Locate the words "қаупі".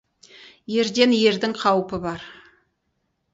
1.65-2.01